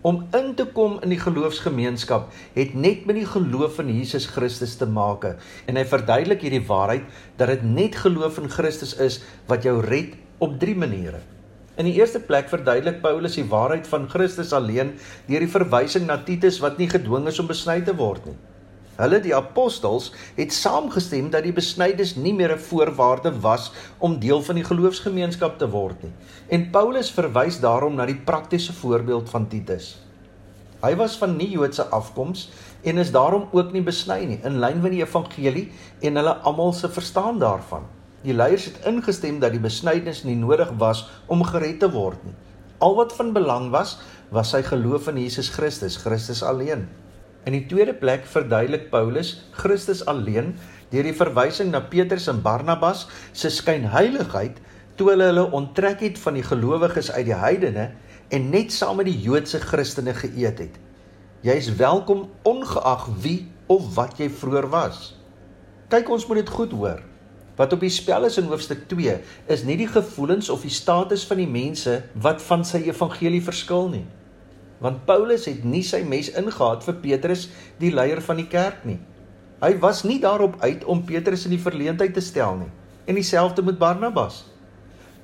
Om 0.00 0.22
in 0.36 0.54
te 0.56 0.64
kom 0.68 0.98
in 1.04 1.12
die 1.12 1.20
geloofsgemeenskap 1.20 2.28
het 2.54 2.76
net 2.76 3.04
met 3.08 3.16
die 3.16 3.28
geloof 3.28 3.80
in 3.80 3.92
Jesus 3.92 4.28
Christus 4.32 4.76
te 4.80 4.88
maak 4.88 5.26
en 5.68 5.76
hy 5.76 5.84
verduidelik 5.84 6.44
hierdie 6.44 6.64
waarheid 6.68 7.08
dat 7.40 7.52
dit 7.52 7.64
net 7.64 8.00
geloof 8.00 8.40
in 8.40 8.48
Christus 8.52 8.96
is 8.96 9.20
wat 9.48 9.64
jou 9.64 9.78
red 9.84 10.16
op 10.40 10.56
drie 10.60 10.76
maniere. 10.76 11.20
In 11.80 11.86
die 11.88 11.96
eerste 11.96 12.20
plek 12.20 12.50
verduidelik 12.52 12.98
Paulus 13.00 13.38
die 13.38 13.46
waarheid 13.48 13.86
van 13.88 14.02
Christus 14.12 14.50
alleen 14.52 14.90
deur 15.30 15.40
die 15.40 15.48
verwysing 15.48 16.04
na 16.04 16.18
Titus 16.26 16.58
wat 16.60 16.76
nie 16.76 16.90
gedwing 16.92 17.28
is 17.30 17.38
om 17.40 17.46
besny 17.48 17.78
te 17.86 17.94
word 17.96 18.26
nie. 18.28 18.34
Hulle 18.98 19.20
die 19.24 19.32
apostels 19.32 20.10
het 20.36 20.52
saamgestem 20.52 21.30
dat 21.32 21.46
die 21.46 21.54
besnyding 21.56 22.18
nie 22.20 22.34
meer 22.36 22.52
'n 22.52 22.60
voorwaarde 22.66 23.32
was 23.46 23.70
om 23.98 24.18
deel 24.20 24.42
van 24.42 24.60
die 24.60 24.64
geloofsgemeenskap 24.64 25.56
te 25.58 25.70
word 25.70 26.02
nie. 26.04 26.12
En 26.50 26.70
Paulus 26.70 27.10
verwys 27.10 27.60
daarom 27.60 27.94
na 27.96 28.04
die 28.06 28.20
praktiese 28.28 28.72
voorbeeld 28.72 29.30
van 29.30 29.48
Titus. 29.48 29.96
Hy 30.82 30.96
was 30.96 31.16
van 31.16 31.36
nie-Joodse 31.36 31.84
afkoms 31.84 32.50
en 32.82 32.98
is 32.98 33.12
daarom 33.12 33.48
ook 33.52 33.72
nie 33.72 33.82
besny 33.82 34.24
nie 34.24 34.40
in 34.44 34.60
lyn 34.60 34.82
met 34.82 34.92
die 34.92 35.02
evangelie 35.02 35.72
en 36.00 36.16
hulle 36.16 36.36
almal 36.44 36.72
se 36.72 36.88
verstaan 36.88 37.38
daarvan. 37.38 37.99
Die 38.20 38.34
leiers 38.36 38.66
het 38.68 38.82
ingestem 38.84 39.38
dat 39.40 39.54
die 39.54 39.62
besnyding 39.62 40.16
nie 40.28 40.36
nodig 40.36 40.72
was 40.80 41.06
om 41.32 41.44
gered 41.46 41.78
te 41.80 41.88
word 41.92 42.20
nie. 42.26 42.36
Al 42.84 42.96
wat 42.98 43.14
van 43.16 43.32
belang 43.32 43.70
was, 43.72 43.98
was 44.32 44.52
sy 44.52 44.60
geloof 44.64 45.08
in 45.08 45.20
Jesus 45.20 45.48
Christus, 45.52 45.96
Christus 46.00 46.42
alleen. 46.44 46.84
In 47.48 47.56
die 47.56 47.64
tweede 47.68 47.94
plek 47.96 48.26
verduidelik 48.28 48.90
Paulus 48.92 49.32
Christus 49.56 50.02
alleen 50.04 50.52
deur 50.92 51.06
die 51.06 51.16
verwysing 51.16 51.70
na 51.72 51.80
Petrus 51.80 52.28
en 52.28 52.42
Barnabas 52.44 53.06
se 53.32 53.48
skynheiligheid 53.48 54.58
toe 55.00 55.08
hulle 55.14 55.30
hulle 55.30 55.46
onttrek 55.56 56.02
het 56.04 56.20
van 56.20 56.36
die 56.36 56.44
gelowiges 56.44 57.08
uit 57.14 57.24
die 57.30 57.38
heidene 57.40 57.86
en 58.36 58.50
net 58.52 58.74
saam 58.76 59.00
met 59.00 59.08
die 59.08 59.16
Joodse 59.16 59.62
Christene 59.64 60.12
geëet 60.18 60.60
het. 60.66 60.76
Jy 61.46 61.56
is 61.56 61.70
welkom 61.80 62.26
ongeag 62.44 63.08
wie 63.24 63.38
of 63.72 63.94
wat 63.96 64.20
jy 64.20 64.28
vroeër 64.28 64.68
was. 64.68 65.14
Kyk, 65.88 66.12
ons 66.12 66.28
moet 66.28 66.42
dit 66.42 66.52
goed 66.52 66.76
hoor. 66.76 67.00
Wat 67.60 67.74
op 67.76 67.82
die 67.84 67.92
spel 67.92 68.24
is 68.24 68.38
in 68.40 68.48
hoofstuk 68.48 68.86
2 68.88 69.18
is 69.52 69.66
nie 69.68 69.76
die 69.76 69.90
gevoelens 69.90 70.48
of 70.48 70.64
die 70.64 70.72
status 70.72 71.26
van 71.28 71.42
die 71.42 71.50
mense 71.50 71.98
wat 72.16 72.40
van 72.48 72.64
sy 72.64 72.86
evangelie 72.88 73.42
verskil 73.44 73.92
nie 73.92 74.06
want 74.80 75.04
Paulus 75.04 75.44
het 75.48 75.64
nie 75.64 75.82
sy 75.84 76.00
mes 76.08 76.30
ingehaat 76.40 76.84
vir 76.86 77.00
Petrus 77.04 77.46
die 77.80 77.92
leier 77.92 78.22
van 78.24 78.40
die 78.40 78.48
kerk 78.48 78.84
nie. 78.88 78.98
Hy 79.60 79.74
was 79.82 80.06
nie 80.08 80.18
daarop 80.22 80.56
uit 80.64 80.86
om 80.88 81.04
Petrus 81.04 81.44
in 81.44 81.52
die 81.52 81.60
verleentheid 81.60 82.16
te 82.16 82.24
stel 82.24 82.56
nie 82.62 82.70
en 83.10 83.18
dieselfde 83.18 83.64
met 83.66 83.78
Barnabas. 83.80 84.44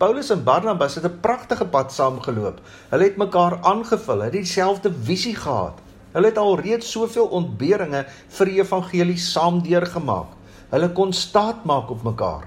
Paulus 0.00 0.28
en 0.34 0.42
Barnabas 0.44 0.96
het 0.98 1.04
'n 1.08 1.20
pragtige 1.22 1.64
pad 1.64 1.92
saamgeloop. 1.92 2.60
Hulle 2.90 3.04
het 3.04 3.16
mekaar 3.16 3.58
aangevul, 3.62 4.20
het 4.20 4.32
dieselfde 4.32 4.92
visie 4.92 5.36
gehad. 5.36 5.78
Hulle 6.12 6.26
het 6.26 6.38
alreeds 6.38 6.90
soveel 6.90 7.26
ontberinge 7.26 8.04
vir 8.28 8.46
die 8.46 8.60
evangelie 8.60 9.18
saam 9.18 9.62
deurgemaak. 9.62 10.36
Hulle 10.76 10.90
kon 10.92 11.14
staat 11.16 11.64
maak 11.64 11.88
op 11.88 12.02
mekaar. 12.04 12.42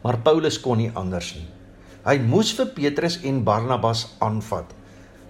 Maar 0.00 0.16
Paulus 0.24 0.56
kon 0.64 0.80
nie 0.80 0.88
anders 0.96 1.34
nie. 1.36 1.44
Hy 2.06 2.14
moes 2.24 2.54
vir 2.56 2.70
Petrus 2.72 3.18
en 3.28 3.42
Barnabas 3.44 4.06
aanvat. 4.24 4.70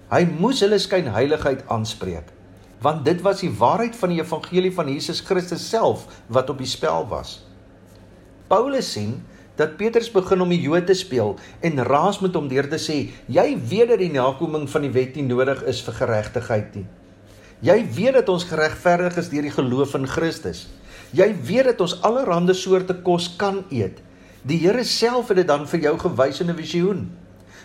Hy 0.07 0.21
moes 0.29 0.61
hulle 0.63 0.77
skynheiligheid 0.79 1.65
aanspreek, 1.73 2.29
want 2.79 3.03
dit 3.03 3.19
was 3.25 3.41
die 3.43 3.51
waarheid 3.51 3.97
van 3.99 4.13
die 4.13 4.21
evangelie 4.21 4.71
van 4.77 4.87
Jesus 4.93 5.19
Christus 5.27 5.65
self 5.67 6.05
wat 6.31 6.53
op 6.53 6.63
die 6.63 6.69
spel 6.71 7.03
was. 7.11 7.41
Paulus 8.47 8.93
sien 8.95 9.17
dat 9.59 9.75
Petrus 9.75 10.07
begin 10.13 10.45
om 10.45 10.55
die 10.55 10.61
Jood 10.61 10.87
te 10.87 10.95
speel 10.95 11.35
en 11.65 11.83
raas 11.83 12.21
met 12.23 12.37
hom 12.39 12.47
deur 12.47 12.69
te 12.71 12.79
sê: 12.79 13.09
"Jy 13.27 13.47
weet 13.59 13.91
dat 13.91 13.99
die 13.99 14.13
nakoming 14.13 14.69
van 14.69 14.87
die 14.87 14.93
wet 14.95 15.19
nie 15.19 15.27
nodig 15.27 15.65
is 15.67 15.83
vir 15.83 15.99
geregtigheid 15.99 16.79
nie. 16.79 16.87
Jy 17.59 17.83
weet 17.91 18.13
dat 18.21 18.29
ons 18.29 18.47
geregverdig 18.47 19.17
is 19.17 19.29
deur 19.29 19.41
die 19.41 19.57
geloof 19.57 19.97
in 19.97 20.07
Christus. 20.07 20.67
Jy 21.11 21.35
weet 21.47 21.71
dat 21.71 21.81
ons 21.81 22.01
allerlei 22.01 22.53
soorte 22.53 22.93
kos 23.03 23.35
kan 23.37 23.63
eet. 23.69 24.01
Die 24.43 24.59
Here 24.59 24.83
self 24.83 25.27
het 25.27 25.37
dit 25.37 25.47
dan 25.47 25.67
vir 25.67 25.79
jou 25.79 25.97
gewys 25.99 26.41
in 26.41 26.49
'n 26.49 26.55
visioen." 26.55 27.09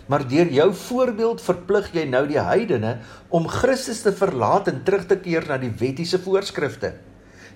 maar 0.06 0.28
deur 0.28 0.50
jou 0.52 0.68
voorbeeld 0.75 1.42
verplig 1.42 1.92
jy 1.94 2.04
nou 2.11 2.25
die 2.28 2.40
heidene 2.40 2.96
om 3.28 3.49
Christus 3.49 4.02
te 4.02 4.12
verlaat 4.12 4.68
en 4.68 4.82
terug 4.84 5.06
te 5.06 5.18
keer 5.22 5.46
na 5.49 5.58
die 5.62 5.72
wettiese 5.78 6.18
voorskrifte. 6.22 6.94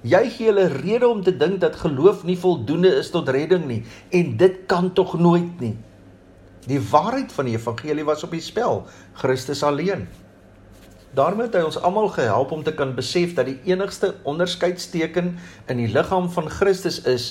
Jy 0.06 0.22
gee 0.30 0.50
hulle 0.50 0.68
rede 0.70 1.08
om 1.08 1.22
te 1.24 1.34
dink 1.34 1.60
dat 1.60 1.78
geloof 1.80 2.22
nie 2.28 2.38
voldoende 2.38 2.92
is 3.00 3.10
tot 3.10 3.28
redding 3.32 3.66
nie 3.66 3.82
en 4.14 4.36
dit 4.38 4.62
kan 4.70 4.92
tog 4.94 5.16
nooit 5.18 5.60
nie. 5.60 5.74
Die 6.66 6.80
waarheid 6.82 7.32
van 7.32 7.48
die 7.48 7.56
evangelie 7.56 8.06
was 8.06 8.24
op 8.26 8.32
die 8.34 8.42
spel, 8.42 8.84
Christus 9.18 9.62
alleen. 9.66 10.06
Daarmee 11.16 11.46
het 11.46 11.54
hy 11.56 11.62
ons 11.64 11.78
almal 11.80 12.10
gehelp 12.12 12.50
om 12.52 12.62
te 12.64 12.74
kan 12.76 12.90
besef 12.96 13.32
dat 13.36 13.46
die 13.48 13.56
enigste 13.70 14.10
onderskeidsteken 14.28 15.30
in 15.72 15.78
die 15.80 15.88
liggaam 15.88 16.26
van 16.28 16.48
Christus 16.52 16.98
is 17.08 17.30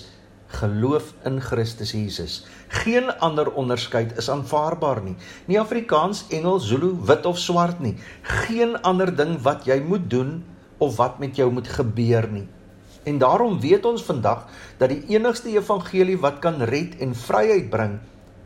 geloof 0.57 1.11
in 1.29 1.37
Christus 1.41 1.91
Jesus. 1.93 2.39
Geen 2.81 3.11
ander 3.21 3.51
onderskeid 3.53 4.15
is 4.17 4.29
aanvaarbaar 4.29 5.03
nie. 5.05 5.13
Nie 5.45 5.59
Afrikaans, 5.61 6.23
Engels, 6.33 6.65
Zulu, 6.65 6.95
wit 7.05 7.25
of 7.29 7.37
swart 7.37 7.79
nie. 7.83 7.93
Geen 8.45 8.73
ander 8.81 9.11
ding 9.15 9.35
wat 9.45 9.67
jy 9.69 9.77
moet 9.85 10.09
doen 10.09 10.39
of 10.81 10.95
wat 10.97 11.19
met 11.21 11.37
jou 11.37 11.51
moet 11.53 11.69
gebeur 11.69 12.25
nie. 12.31 12.47
En 13.05 13.19
daarom 13.21 13.59
weet 13.61 13.85
ons 13.85 14.05
vandag 14.05 14.47
dat 14.81 14.89
die 14.89 15.03
enigste 15.13 15.51
evangelie 15.53 16.17
wat 16.25 16.41
kan 16.41 16.57
red 16.71 16.97
en 17.05 17.13
vryheid 17.13 17.69
bring, 17.69 17.99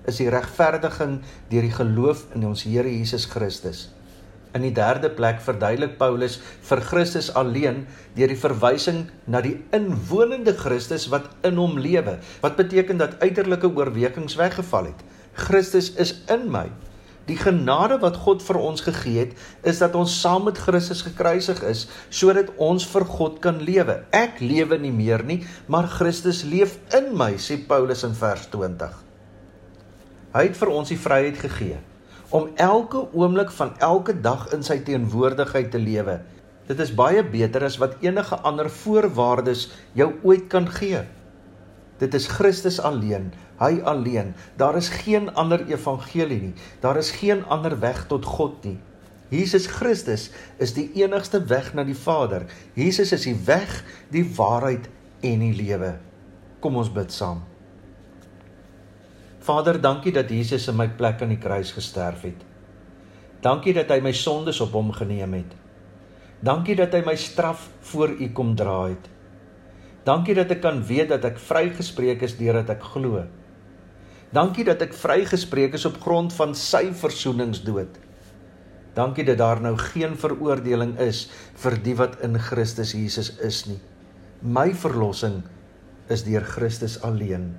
is 0.04 0.20
die 0.20 0.28
regverdiging 0.32 1.22
deur 1.48 1.64
die 1.64 1.78
geloof 1.80 2.26
in 2.36 2.44
ons 2.50 2.66
Here 2.68 2.92
Jesus 2.92 3.30
Christus. 3.32 3.88
In 4.58 4.64
die 4.66 4.74
derde 4.74 5.12
plek 5.14 5.44
verduidelik 5.46 6.00
Paulus 6.00 6.40
vir 6.66 6.80
Christus 6.82 7.28
alleen 7.38 7.84
deur 8.16 8.32
die 8.32 8.40
verwysing 8.40 9.04
na 9.30 9.44
die 9.46 9.60
inwonende 9.76 10.56
Christus 10.58 11.06
wat 11.14 11.28
in 11.46 11.60
hom 11.62 11.78
lewe. 11.78 12.16
Wat 12.42 12.58
beteken 12.58 12.98
dat 12.98 13.20
uiterlike 13.22 13.70
oorwegings 13.70 14.40
weggeval 14.40 14.90
het. 14.90 15.04
Christus 15.38 15.92
is 16.02 16.16
in 16.34 16.48
my. 16.50 16.66
Die 17.30 17.38
genade 17.38 18.00
wat 18.02 18.18
God 18.26 18.42
vir 18.42 18.58
ons 18.58 18.82
gegee 18.82 19.20
het, 19.20 19.36
is 19.62 19.84
dat 19.84 19.94
ons 19.94 20.16
saam 20.18 20.48
met 20.50 20.58
Christus 20.58 21.04
gekruisig 21.06 21.62
is 21.70 21.86
sodat 22.10 22.50
ons 22.58 22.88
vir 22.90 23.06
God 23.06 23.38
kan 23.44 23.62
lewe. 23.62 24.00
Ek 24.10 24.42
lewe 24.42 24.80
nie 24.82 24.94
meer 24.96 25.22
nie, 25.22 25.44
maar 25.70 25.92
Christus 25.94 26.42
leef 26.42 26.80
in 26.98 27.14
my, 27.14 27.36
sê 27.38 27.60
Paulus 27.70 28.02
in 28.08 28.18
vers 28.18 28.50
20. 28.50 28.98
Hy 30.34 30.44
het 30.50 30.58
vir 30.58 30.74
ons 30.74 30.90
die 30.90 30.98
vryheid 30.98 31.38
gegee 31.38 31.78
om 32.30 32.50
elke 32.56 33.08
oomblik 33.14 33.52
van 33.52 33.72
elke 33.78 34.14
dag 34.22 34.50
in 34.54 34.64
sy 34.64 34.80
teenwoordigheid 34.86 35.72
te 35.72 35.82
lewe. 35.82 36.20
Dit 36.70 36.82
is 36.84 36.92
baie 36.94 37.24
beter 37.26 37.66
as 37.66 37.80
wat 37.82 37.98
enige 38.06 38.38
ander 38.46 38.70
voorwaardes 38.70 39.70
jou 39.98 40.12
ooit 40.22 40.46
kan 40.52 40.70
gee. 40.70 41.02
Dit 42.00 42.14
is 42.14 42.30
Christus 42.32 42.78
alleen, 42.80 43.32
hy 43.60 43.80
alleen. 43.84 44.36
Daar 44.62 44.78
is 44.78 44.92
geen 45.02 45.34
ander 45.34 45.66
evangelie 45.68 46.42
nie. 46.42 46.54
Daar 46.80 46.98
is 47.02 47.12
geen 47.12 47.42
ander 47.50 47.80
weg 47.80 48.06
tot 48.08 48.26
God 48.26 48.64
nie. 48.64 48.78
Jesus 49.30 49.68
Christus 49.70 50.30
is 50.58 50.74
die 50.74 50.88
enigste 51.02 51.42
weg 51.50 51.74
na 51.74 51.84
die 51.86 51.98
Vader. 51.98 52.48
Jesus 52.78 53.12
is 53.14 53.28
die 53.28 53.38
weg, 53.46 53.82
die 54.14 54.26
waarheid 54.38 54.90
en 55.26 55.44
die 55.44 55.54
lewe. 55.58 55.98
Kom 56.62 56.80
ons 56.80 56.90
bid 56.94 57.14
saam. 57.14 57.49
Vader, 59.50 59.80
dankie 59.82 60.12
dat 60.14 60.30
Jesus 60.30 60.68
in 60.70 60.78
my 60.78 60.86
plek 60.94 61.24
aan 61.26 61.32
die 61.34 61.42
kruis 61.42 61.72
gesterf 61.74 62.22
het. 62.28 62.42
Dankie 63.42 63.74
dat 63.74 63.90
hy 63.90 63.98
my 64.06 64.12
sondes 64.14 64.60
op 64.62 64.76
hom 64.78 64.92
geneem 64.94 65.32
het. 65.40 65.56
Dankie 66.46 66.76
dat 66.78 66.94
hy 66.94 67.00
my 67.08 67.16
straf 67.18 67.64
voor 67.90 68.12
U 68.14 68.28
kom 68.36 68.52
dra 68.60 68.76
het. 68.92 69.08
Dankie 70.06 70.36
dat 70.38 70.52
ek 70.54 70.62
kan 70.62 70.84
weet 70.86 71.10
dat 71.10 71.26
ek 71.26 71.42
vrygespreek 71.42 72.22
is 72.28 72.36
deurdat 72.38 72.70
ek 72.76 72.86
glo. 72.92 73.24
Dankie 74.36 74.68
dat 74.68 74.84
ek 74.86 74.94
vrygespreek 74.94 75.74
is 75.80 75.88
op 75.90 75.98
grond 76.04 76.36
van 76.38 76.54
sy 76.54 76.92
versoeningsdood. 77.00 77.98
Dankie 79.00 79.26
dat 79.26 79.40
daar 79.42 79.64
nou 79.66 79.74
geen 79.82 80.14
veroordeling 80.20 80.94
is 81.02 81.24
vir 81.64 81.80
die 81.88 81.96
wat 81.98 82.20
in 82.26 82.38
Christus 82.38 82.94
Jesus 82.94 83.32
is 83.42 83.64
nie. 83.66 83.80
My 84.46 84.70
verlossing 84.78 85.42
is 86.14 86.28
deur 86.28 86.46
Christus 86.46 87.00
alleen. 87.02 87.50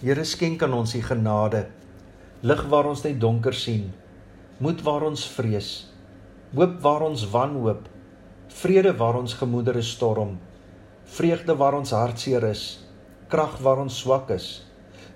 Here 0.00 0.22
skenk 0.24 0.62
aan 0.64 0.72
ons 0.72 0.94
die 0.94 1.02
genade. 1.04 1.66
Lig 2.40 2.60
waar 2.72 2.86
ons 2.88 3.02
net 3.04 3.18
donker 3.20 3.52
sien. 3.52 3.90
Moed 4.64 4.80
waar 4.80 5.02
ons 5.04 5.26
vrees. 5.28 5.66
Hoop 6.56 6.78
waar 6.80 7.02
ons 7.04 7.26
wanhoop. 7.28 7.82
Vrede 8.62 8.94
waar 8.96 9.18
ons 9.18 9.34
gemoedere 9.36 9.82
storm. 9.84 10.38
Vreugde 11.04 11.52
waar 11.60 11.76
ons 11.76 11.92
hartseer 11.92 12.46
is. 12.48 12.62
Krag 13.28 13.58
waar 13.60 13.82
ons 13.82 13.98
swak 14.00 14.32
is. 14.32 14.46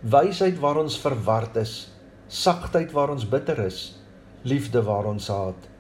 Wysheid 0.05 0.61
waar 0.61 0.83
ons 0.83 0.99
verward 1.01 1.57
is. 1.63 1.73
Sagtheid 2.29 2.93
waar 2.93 3.15
ons 3.15 3.25
bitter 3.25 3.63
is. 3.65 3.79
Liefde 4.45 4.83
waar 4.85 5.09
ons 5.09 5.31
haat. 5.33 5.71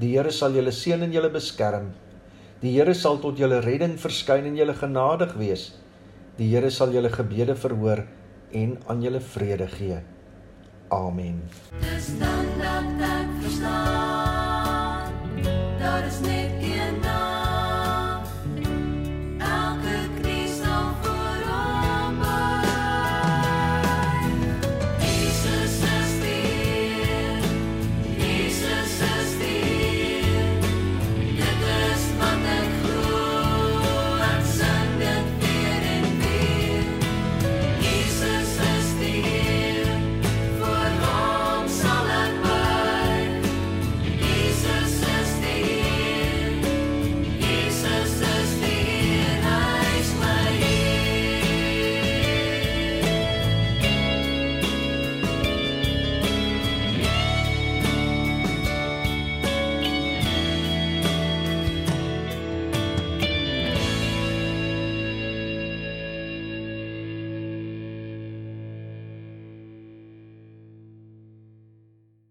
Die 0.00 0.14
Here 0.14 0.32
sal 0.32 0.56
julle 0.56 0.72
seën 0.72 1.04
en 1.04 1.12
julle 1.12 1.28
beskerm. 1.34 1.90
Die 2.64 2.72
Here 2.78 2.96
sal 2.96 3.20
tot 3.20 3.36
julle 3.36 3.60
redding 3.68 3.98
verskyn 4.00 4.48
en 4.48 4.56
julle 4.56 4.78
genadig 4.80 5.36
wees. 5.36 5.66
Die 6.40 6.48
Here 6.54 6.72
sal 6.72 6.96
julle 6.96 7.12
gebede 7.12 7.58
verhoor 7.66 8.06
en 8.50 8.78
aan 8.86 9.02
julle 9.02 9.20
vrede 9.20 9.66
gee. 9.66 9.98
Amen. 10.88 11.42
Dis 11.80 12.18
dan 12.18 12.46